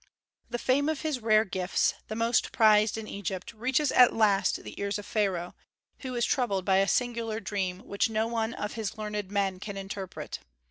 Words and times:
The 0.49 0.57
fame 0.57 0.89
of 0.89 1.01
his 1.01 1.19
rare 1.19 1.45
gifts, 1.45 1.93
the 2.07 2.15
most 2.15 2.51
prized 2.51 2.97
in 2.97 3.07
Egypt, 3.07 3.53
reaches 3.53 3.91
at 3.91 4.15
last 4.15 4.63
the 4.63 4.73
ears 4.81 4.97
of 4.97 5.05
Pharaoh, 5.05 5.53
who 5.99 6.15
is 6.15 6.25
troubled 6.25 6.65
by 6.65 6.77
a 6.77 6.87
singular 6.87 7.39
dream 7.39 7.81
which 7.81 8.09
no 8.09 8.25
one 8.25 8.55
of 8.55 8.73
his 8.73 8.97
learned 8.97 9.29
men 9.31 9.59
can 9.59 9.77
interpret. 9.77 10.39